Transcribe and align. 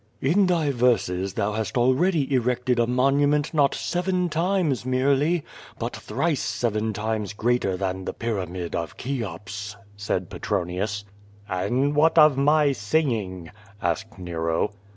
"In 0.19 0.47
thy 0.47 0.71
verses 0.71 1.35
thou 1.35 1.51
hast 1.53 1.77
already 1.77 2.33
erected 2.33 2.79
a 2.79 2.87
monument 2.87 3.53
not 3.53 3.75
seven 3.75 4.29
times 4.29 4.83
merely, 4.83 5.43
but 5.77 5.95
thrice 5.95 6.41
seven 6.41 6.91
times 6.91 7.33
greater 7.33 7.77
than 7.77 8.05
the 8.05 8.13
Pyramid 8.13 8.73
of 8.75 8.97
Cheops," 8.97 9.75
said 9.95 10.27
Petronius. 10.27 11.05
"And 11.47 11.95
what 11.95 12.17
of 12.17 12.35
my 12.35 12.71
singing?" 12.71 13.51
asked 13.79 14.17
Nero. 14.17 14.73